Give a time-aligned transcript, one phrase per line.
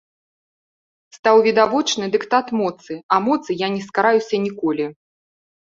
[1.17, 4.85] Стаў відавочны дыктат моцы, а моцы я не скараюся ніколі.